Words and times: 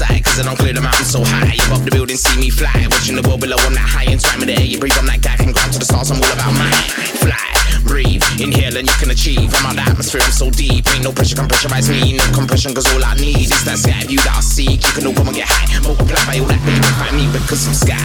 cause 0.00 0.40
I 0.40 0.42
don't 0.42 0.58
clear 0.58 0.72
the 0.72 0.80
mountain 0.82 1.06
so 1.06 1.22
high. 1.22 1.54
Above 1.70 1.84
the 1.84 1.90
building, 1.90 2.16
see 2.16 2.34
me 2.40 2.50
fly. 2.50 2.72
Watching 2.90 3.14
the 3.14 3.22
world 3.22 3.40
below, 3.40 3.56
I'm 3.62 3.74
that 3.78 3.86
high 3.86 4.10
and 4.10 4.18
time 4.18 4.42
in 4.42 4.50
the 4.50 4.56
air. 4.58 4.66
You 4.66 4.78
breathe, 4.78 4.98
I'm 4.98 5.06
that 5.06 5.22
guy, 5.22 5.36
can 5.38 5.54
grab 5.54 5.70
to 5.70 5.78
the 5.78 5.86
stars, 5.86 6.10
I'm 6.10 6.18
all 6.18 6.32
about 6.34 6.50
mine. 6.58 6.74
Fly, 7.22 7.46
breathe, 7.86 8.22
inhale, 8.42 8.74
and 8.74 8.90
you 8.90 8.96
can 8.98 9.14
achieve. 9.14 9.54
I'm 9.54 9.70
out 9.70 9.76
the 9.78 9.86
atmosphere, 9.86 10.22
I'm 10.24 10.34
so 10.34 10.50
deep. 10.50 10.82
Ain't 10.90 11.06
no 11.06 11.12
pressure, 11.14 11.38
can 11.38 11.46
pressurize 11.46 11.86
me. 11.86 12.18
No 12.18 12.26
compression, 12.34 12.74
cause 12.74 12.90
all 12.90 13.04
I 13.06 13.14
need 13.22 13.46
is 13.46 13.62
that 13.62 13.78
sky 13.78 14.02
view 14.10 14.18
that 14.26 14.34
I 14.34 14.42
seek. 14.42 14.82
You 14.82 14.92
can 14.98 15.06
all 15.06 15.14
come 15.14 15.30
and 15.30 15.36
get 15.36 15.46
high, 15.46 15.70
multiply 15.78 16.18
by 16.26 16.42
all 16.42 16.50
that, 16.50 16.58
but 16.58 16.74
you 16.74 16.82
can 16.82 16.96
find 16.98 17.14
me 17.14 17.24
because 17.30 17.62
I'm 17.70 17.76
sky. 17.78 18.02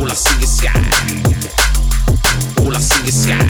All 0.00 0.08
I 0.08 0.16
see 0.16 0.40
is 0.40 0.52
sky. 0.56 0.80
All 2.64 2.72
I 2.72 2.80
see 2.80 3.04
is 3.04 3.16
sky. 3.28 3.44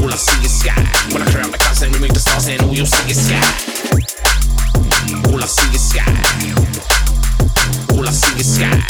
All 0.00 0.08
I 0.08 0.16
see 0.16 0.40
is 0.40 0.54
sky. 0.56 0.80
When 1.12 1.20
I 1.20 1.28
clear 1.28 1.44
out 1.44 1.52
the 1.52 1.60
clouds 1.60 1.84
and 1.84 1.92
remove 1.92 2.16
the 2.16 2.22
stars, 2.22 2.48
and 2.48 2.64
all 2.64 2.72
you'll 2.72 2.88
see 2.88 3.12
is 3.12 3.20
sky. 3.20 4.13
I 5.44 5.46
see 5.46 5.76
is 5.76 5.92
sky. 5.92 6.08
All 7.92 8.00
I 8.00 8.12
see 8.16 8.32
is 8.40 8.56
sky. 8.56 8.80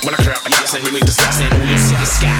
When 0.00 0.16
I 0.16 0.18
clear 0.24 0.32
up 0.32 0.48
I 0.48 0.80
hear 0.80 0.92
me 0.96 1.04
discuss 1.04 1.44
and 1.44 1.52
all 1.52 1.60
you 1.60 1.76
see 1.76 2.00
is 2.00 2.08
sky. 2.08 2.32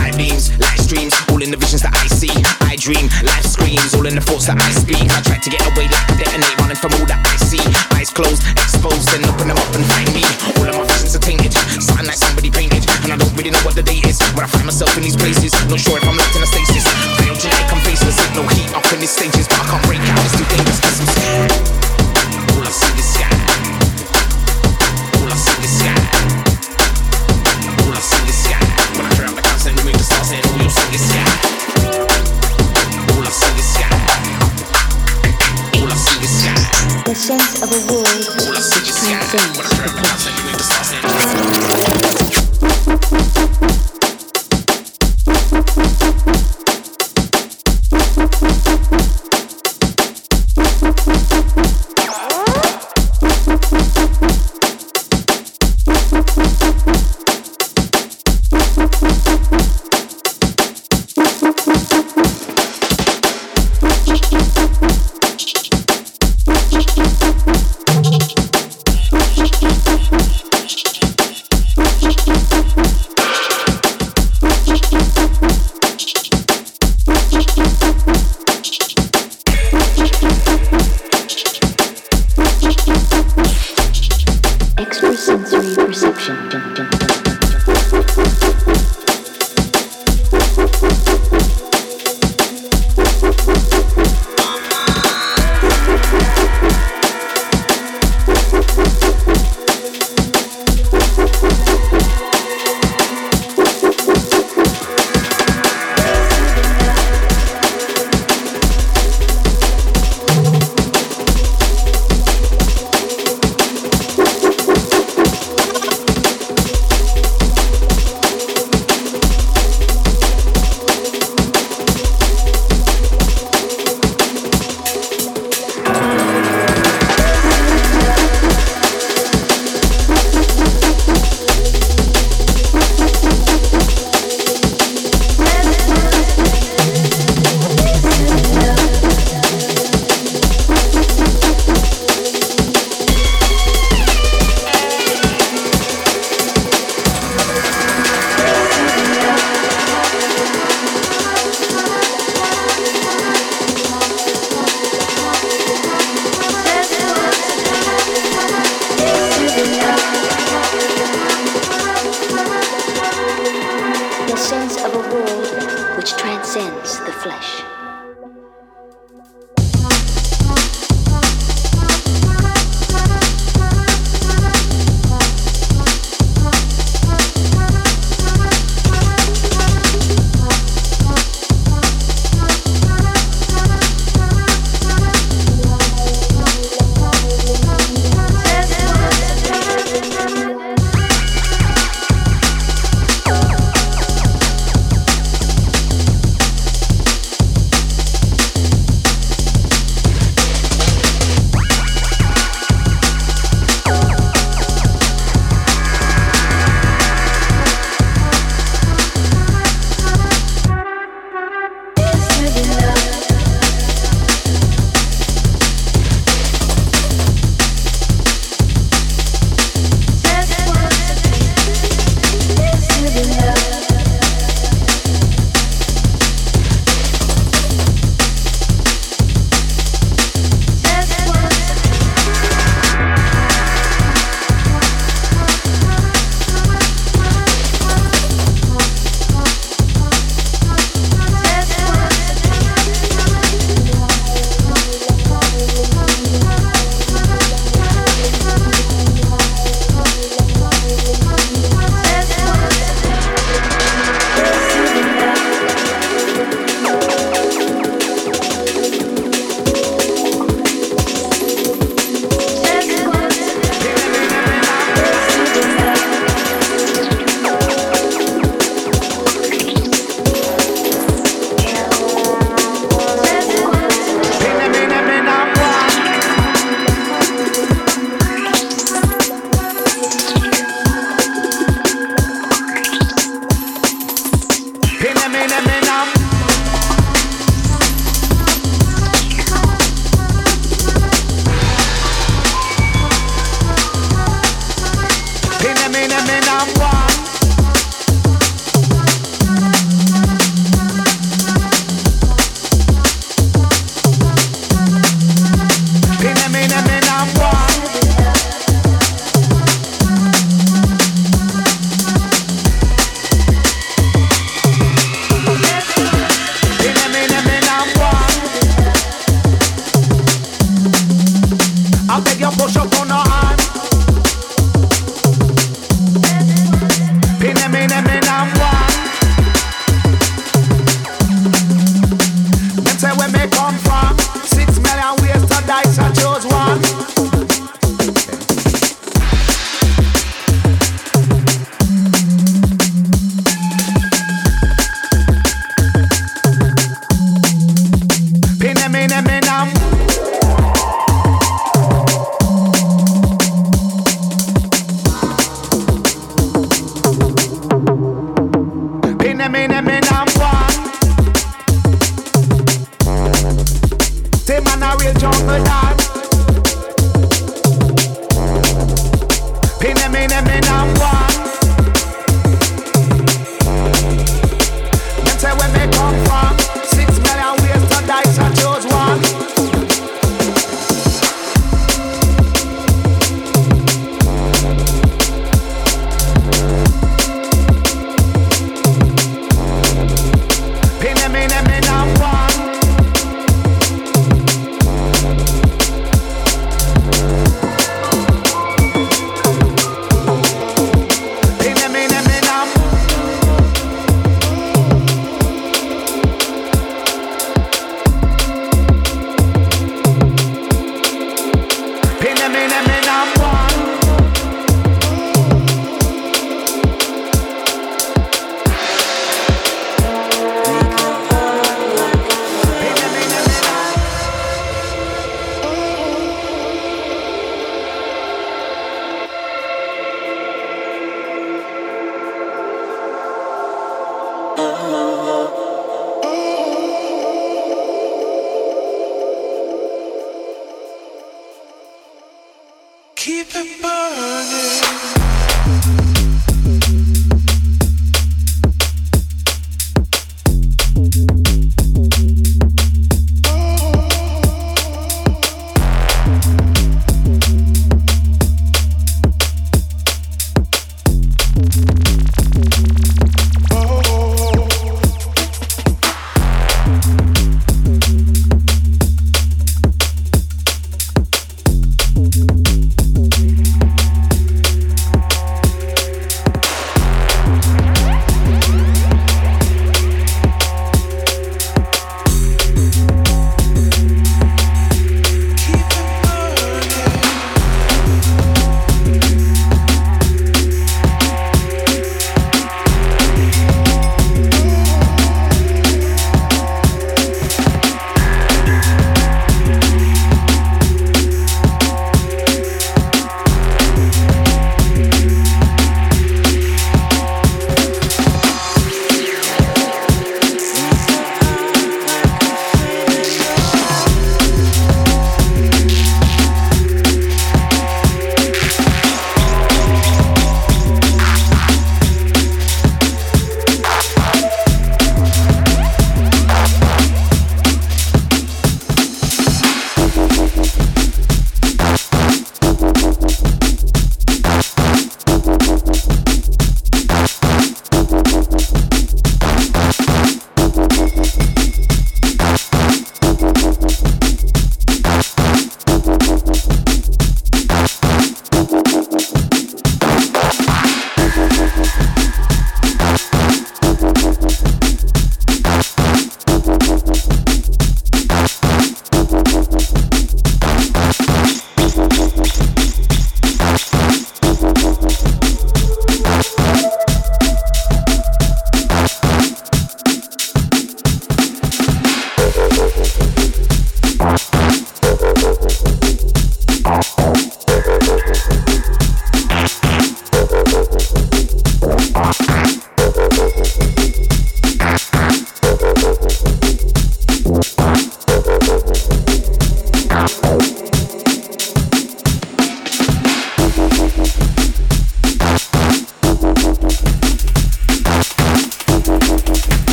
High 0.00 0.16
beams, 0.16 0.48
light 0.56 0.80
streams, 0.80 1.12
all 1.28 1.44
in 1.44 1.52
the 1.52 1.60
visions 1.60 1.84
that 1.84 1.92
I 1.92 2.08
see. 2.08 2.32
I 2.64 2.80
dream, 2.80 3.12
life 3.20 3.44
screams, 3.44 3.92
all 3.92 4.08
in 4.08 4.16
the 4.16 4.24
thoughts 4.24 4.48
that 4.48 4.56
I 4.56 4.72
speak. 4.72 5.04
I 5.12 5.20
try 5.28 5.36
to 5.36 5.50
get 5.52 5.60
away 5.68 5.92
like 5.92 6.08
a 6.08 6.24
detonate, 6.24 6.56
running 6.56 6.80
from 6.80 6.96
all 6.96 7.04
that 7.04 7.20
I 7.20 7.36
see. 7.36 7.60
Eyes 7.92 8.08
closed, 8.08 8.40
exposed, 8.56 9.12
then 9.12 9.28
open 9.28 9.52
them 9.52 9.60
up 9.60 9.68
and 9.76 9.84
find 9.92 10.08
me. 10.16 10.24
All 10.56 10.72
of 10.72 10.72
my 10.72 10.88
visions 10.88 11.12
are 11.12 11.20
tainted, 11.20 11.52
something 11.84 12.08
like 12.08 12.16
somebody 12.16 12.48
painted. 12.48 12.88
And 13.04 13.12
I 13.12 13.20
don't 13.20 13.36
really 13.36 13.52
know 13.52 13.60
what 13.60 13.76
the 13.76 13.84
date 13.84 14.08
is, 14.08 14.16
but 14.32 14.40
I 14.40 14.48
find 14.48 14.64
myself 14.64 14.96
in 14.96 15.04
these 15.04 15.20
places. 15.20 15.52
Not 15.68 15.84
sure 15.84 16.00
if 16.00 16.08
I'm 16.08 16.16
locked 16.16 16.32
in 16.32 16.40
a 16.40 16.48
stasis. 16.48 16.88
Biogenic, 17.20 17.76
I'm 17.76 17.80
faceless, 17.84 18.16
no 18.32 18.48
heat. 18.56 18.72
I'm 18.72 18.87
this 19.00 19.12
stage 19.12 19.36
is 19.38 19.46
I'm 19.46 19.80
breaking. 19.82 20.06
It's 20.08 20.36
too 20.36 20.44
dangerous, 20.56 20.80
cause 20.80 21.00
I'm 21.00 21.17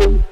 Thank 0.00 0.12
you. 0.12 0.29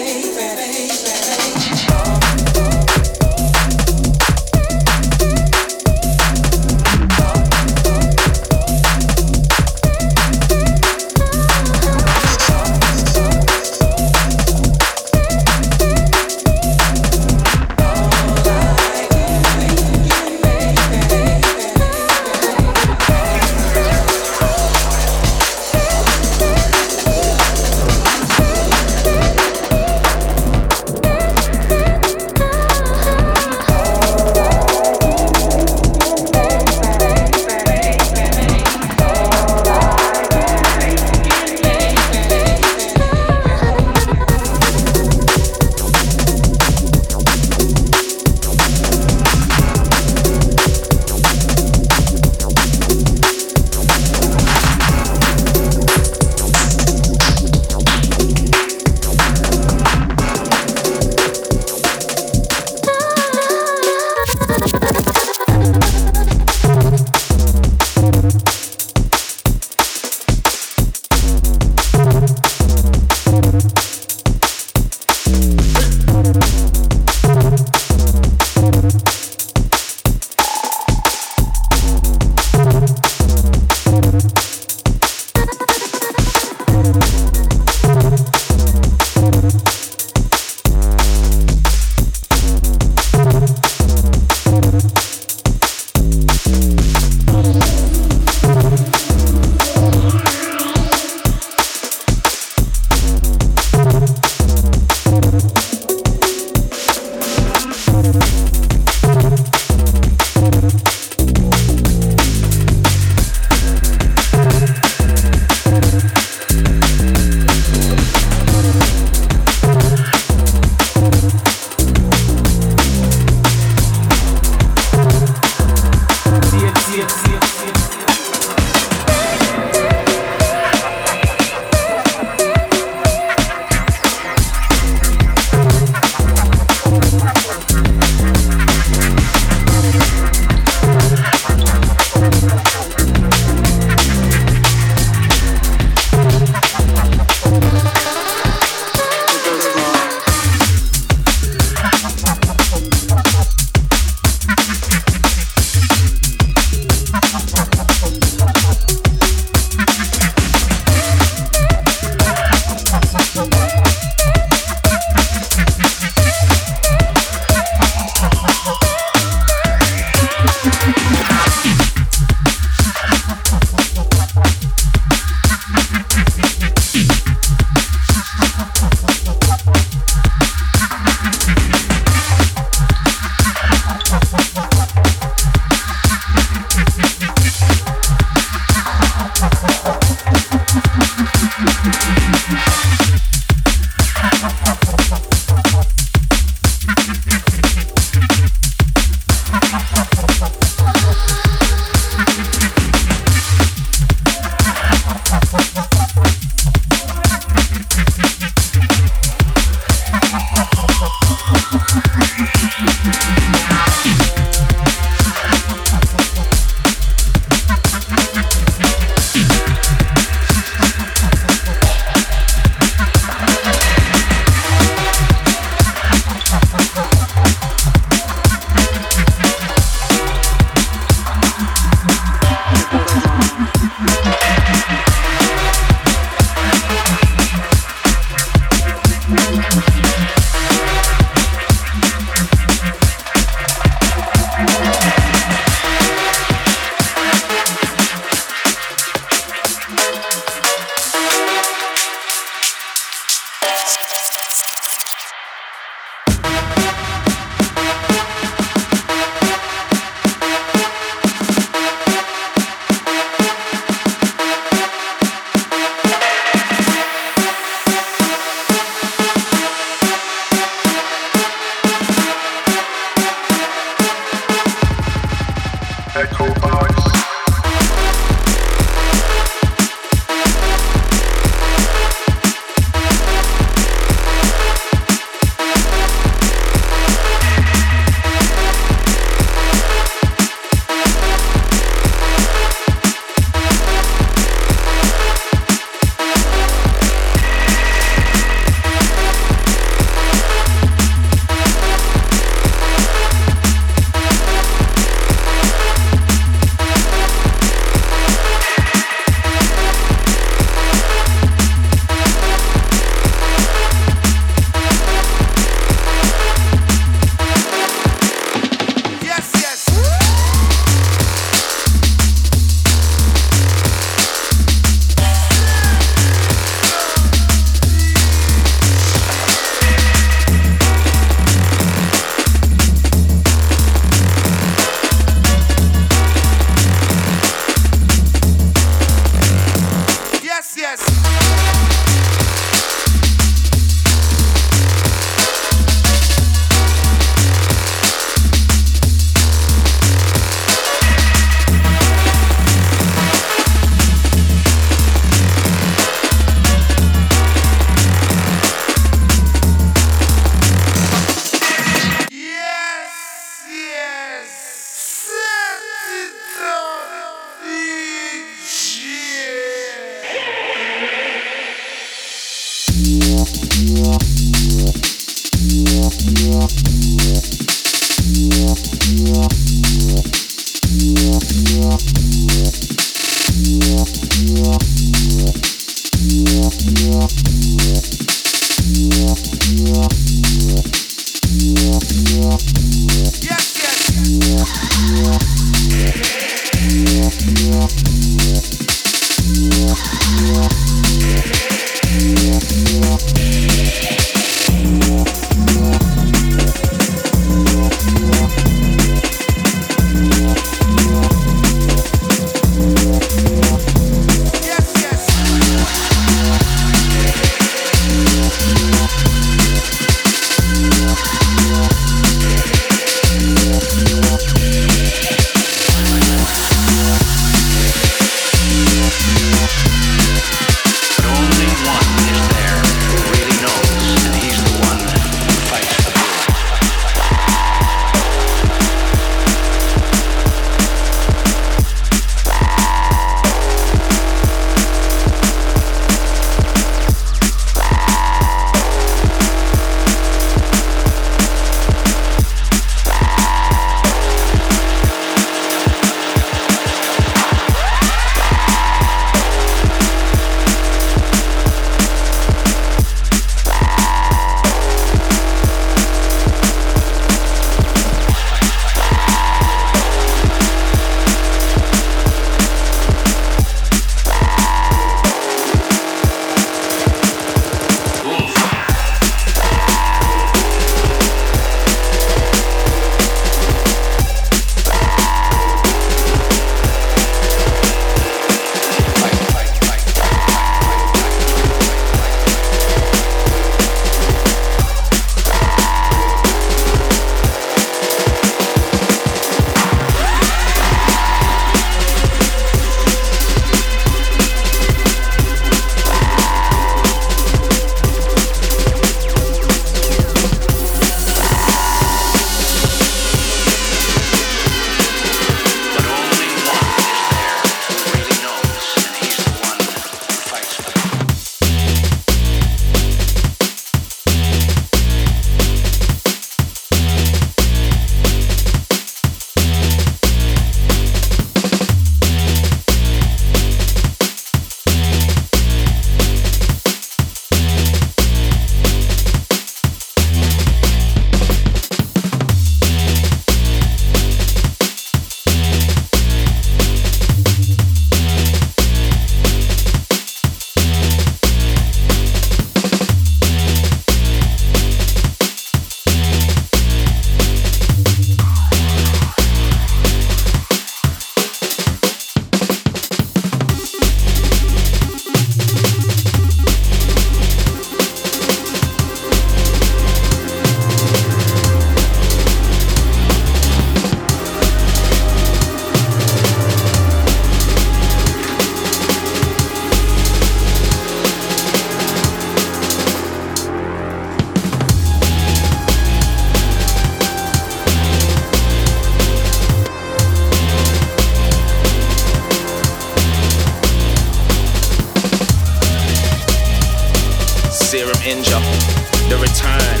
the 599.30 599.38
return. 599.40 600.00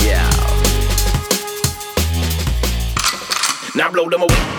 yeah. 0.06 0.24
Now 3.74 3.90
blow 3.92 4.08
them 4.08 4.22
away. 4.22 4.57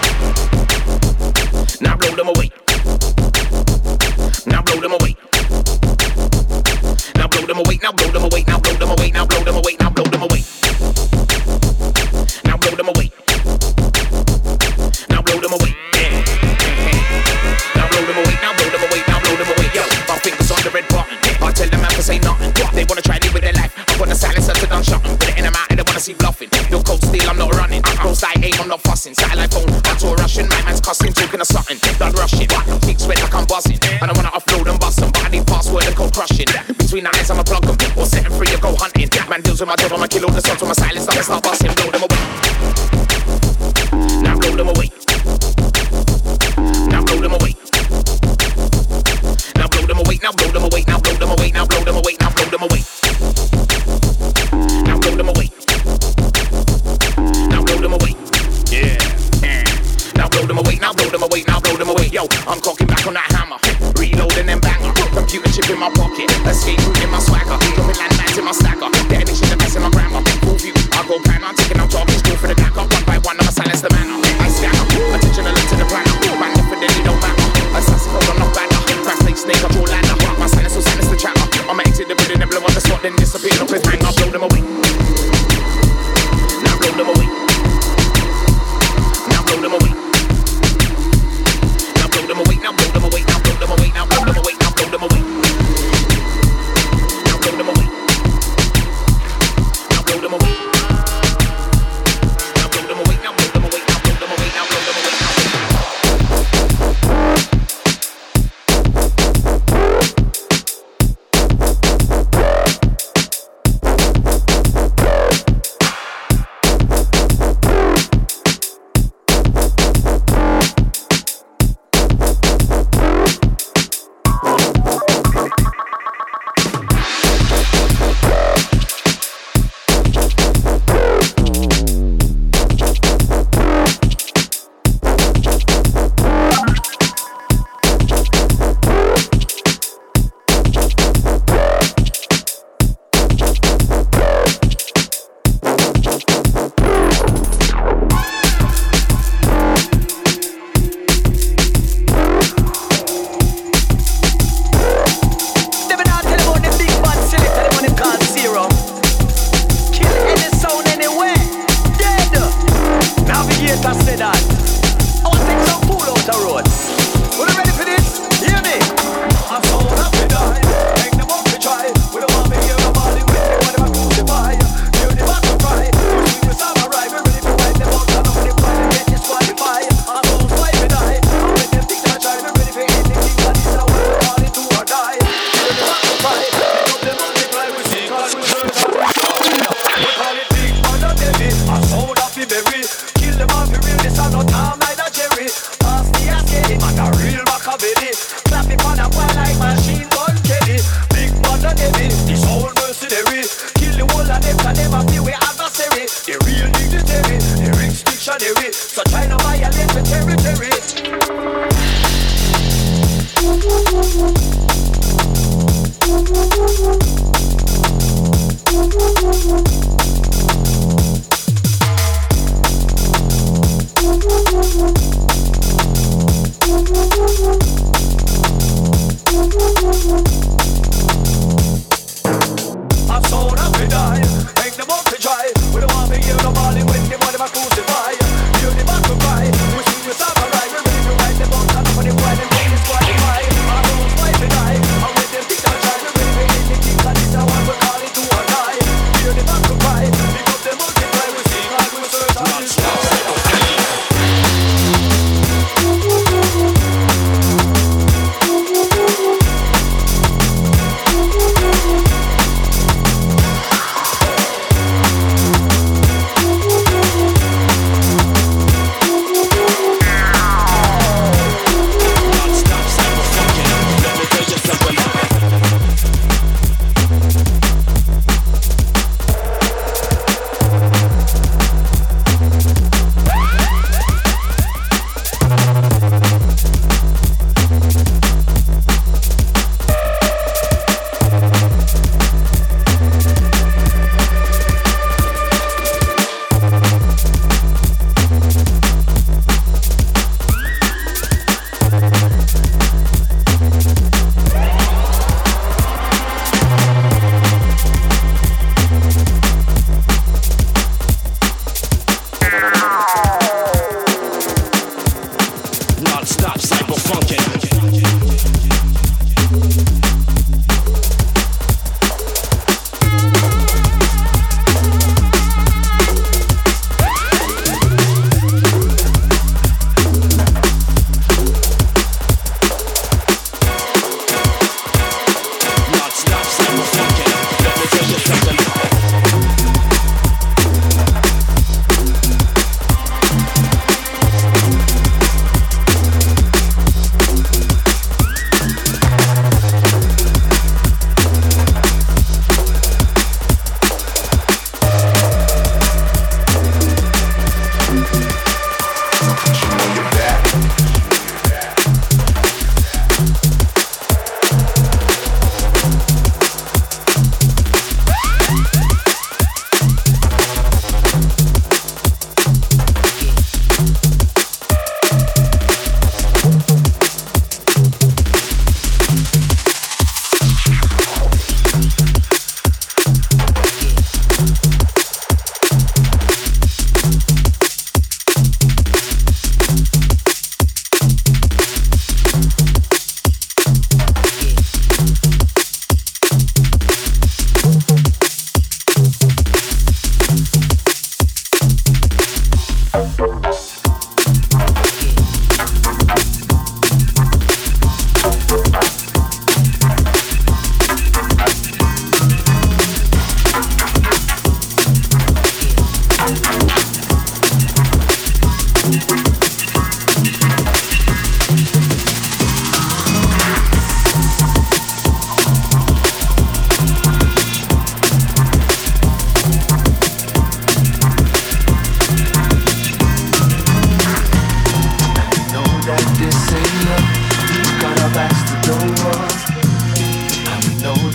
blow 100.10 100.22
them 100.22 100.34
away. 100.34 100.69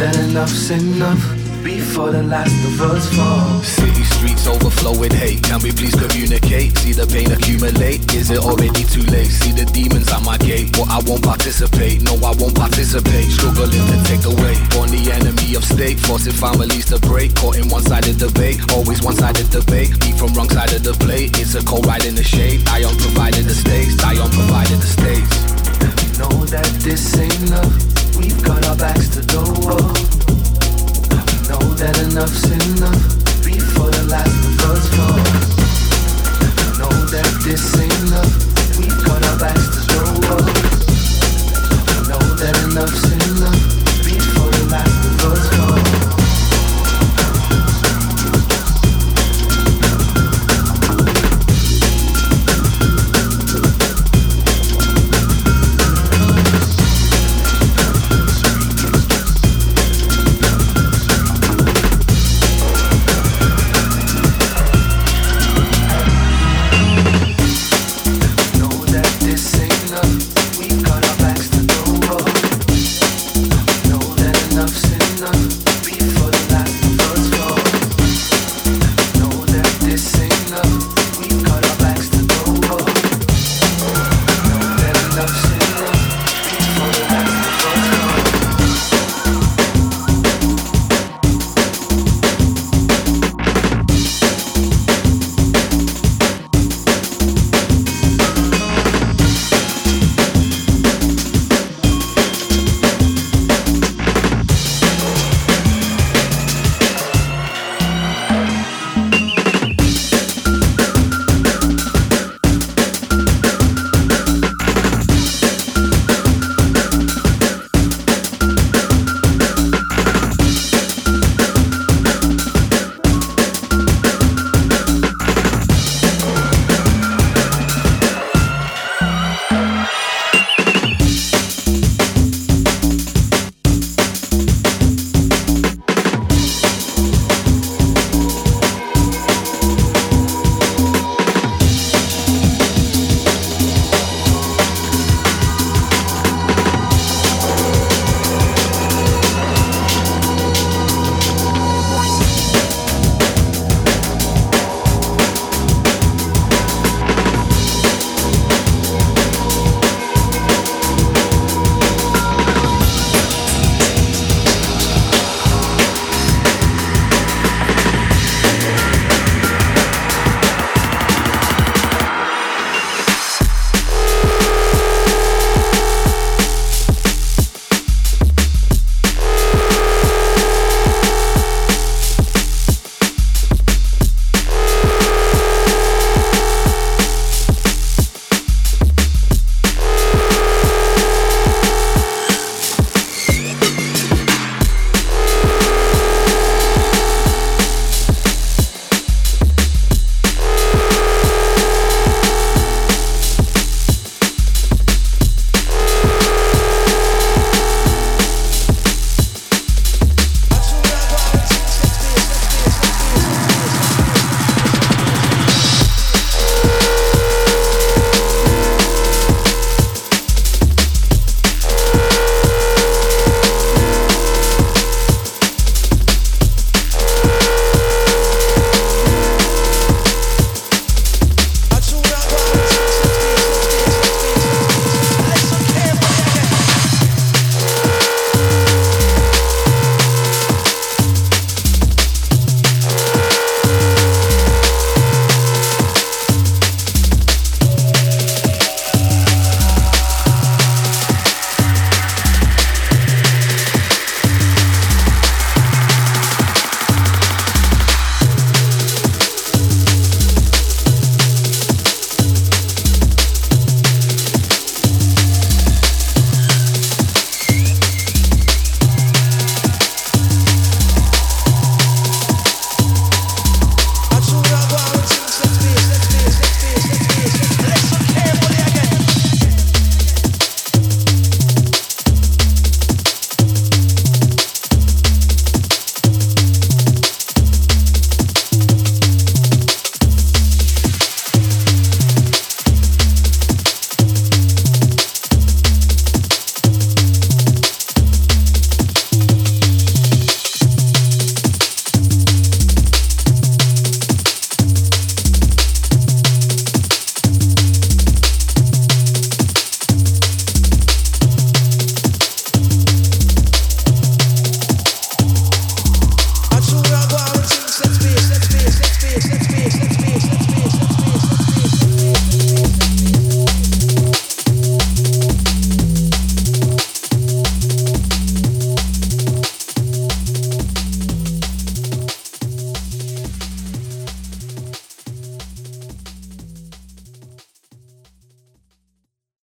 Enough's 0.00 0.70
enough 0.70 1.22
before 1.62 2.10
the 2.10 2.22
last 2.22 2.52
of 2.66 2.80
us 2.82 3.06
fall. 3.14 3.62
City 3.62 4.04
streets 4.04 4.46
overflow 4.46 4.98
with 4.98 5.12
hate. 5.12 5.42
Can 5.42 5.62
we 5.62 5.72
please 5.72 5.94
communicate? 5.94 6.76
See 6.78 6.92
the 6.92 7.06
pain 7.06 7.30
accumulate. 7.30 8.02
Is 8.12 8.30
it 8.30 8.38
already 8.38 8.84
too 8.84 9.06
late? 9.08 9.30
See 9.30 9.52
the 9.52 9.64
demons 9.70 10.10
at 10.10 10.22
my 10.22 10.36
gate, 10.38 10.72
but 10.72 10.88
I 10.90 10.98
won't 11.06 11.22
participate. 11.22 12.02
No, 12.02 12.14
I 12.26 12.34
won't 12.36 12.54
participate. 12.54 13.30
Struggling 13.30 13.70
to 13.70 13.96
take 14.04 14.20
the 14.20 14.34
weight. 14.34 14.58
Born 14.74 14.90
the 14.90 15.14
enemy 15.14 15.54
of 15.54 15.64
state, 15.64 15.98
forcing 16.00 16.34
families 16.34 16.86
to 16.90 16.98
break. 16.98 17.34
Caught 17.36 17.56
in 17.56 17.68
one-sided 17.68 18.18
debate, 18.18 18.60
always 18.72 19.00
one-sided 19.00 19.48
debate. 19.50 19.94
Eat 20.04 20.18
from 20.18 20.34
wrong 20.34 20.50
side 20.50 20.72
of 20.74 20.82
the 20.82 20.92
plate. 20.98 21.38
It's 21.38 21.54
a 21.54 21.62
cold 21.64 21.86
ride 21.86 22.04
in 22.04 22.14
the 22.14 22.24
shade. 22.24 22.66
I 22.68 22.84
on 22.84 22.96
provided 22.98 23.46
the 23.46 23.54
stakes. 23.54 24.02
I 24.02 24.18
on 24.18 24.30
provided 24.30 24.78
the 24.82 24.90
stakes. 24.90 25.32
We 25.80 26.06
know 26.18 26.44
that 26.50 26.68
this 26.82 27.16
ain't 27.16 27.50
love. 27.50 28.03
We've 28.16 28.42
got 28.42 28.64
our 28.66 28.76
backs 28.76 29.08
to 29.10 29.20
the 29.20 29.42
wall. 29.62 29.90
Know 31.48 31.62
that 31.74 31.98
enough's 31.98 32.44
enough 32.50 33.02
before 33.44 33.90
the 33.90 34.04
last 34.08 34.34
falls. 34.60 34.90
Know 36.78 36.94
that 37.10 37.30
this 37.44 37.76
ain't 37.78 38.10
love. 38.10 38.32
We've 38.78 39.04
got 39.04 39.22
our 39.24 39.38
backs 39.38 39.66
to 39.74 39.80
the 39.90 40.04
wall. 40.26 40.46
Know 42.08 42.22
that 42.36 42.56
enough's 42.64 43.04
enough. 43.12 43.73